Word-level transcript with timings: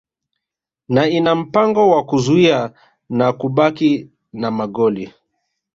na 0.89 1.03
ina 1.09 1.35
mpango 1.35 1.89
wa 1.89 2.05
kuzuia 2.05 2.73
na 3.09 3.33
kubaki 3.33 4.09
na 4.33 4.51
magoli 4.51 5.13